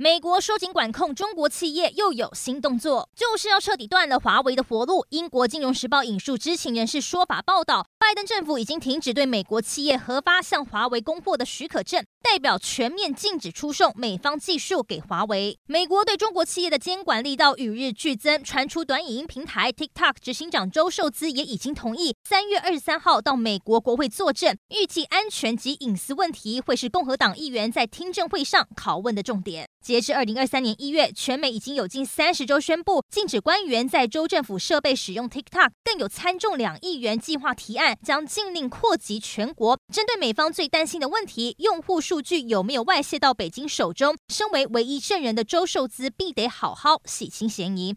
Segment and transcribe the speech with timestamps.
[0.00, 5.04] 美国收紧管控，中国企业又有新动作，就是要彻底断了华为的活路。
[5.10, 15.58] 英国金融时报引述知情人士说法报道，拜登政府已经停止对美国企业核发向华为供货的许可证，代表全面禁止出售美方技术给华为。
[15.66, 29.67] 美国对中国企业的监管力道与日俱增，传出短影音平台 TikTok 执行长周受资也已经同意三月二十三号到美国国会作证，预计安全及隐私问题会是共和党议员在听证会上拷问的重点。
[29.84, 39.78] 截至二零二三年一月，全美已经有近三十州宣布禁止官员在州政府设备使用 TikTok，更有参众两亿元计划提案，将禁令扩及全国。
[39.92, 44.16] 针对美方最担心的问题，用户数据有没有外泄到北京手中？
[44.28, 47.94] 身为唯一证人的周受资必得好好洗清嫌疑。